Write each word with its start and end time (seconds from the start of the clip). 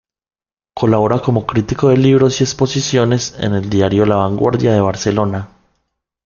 Colabora 0.73 1.21
como 1.21 1.45
crítico 1.45 1.89
de 1.89 1.97
libros 1.97 2.41
y 2.41 2.43
exposiciones 2.43 3.35
en 3.37 3.53
el 3.53 3.69
diario 3.69 4.07
La 4.07 4.15
Vanguardia 4.15 4.73
de 4.73 4.81
Barcelona. 4.81 5.49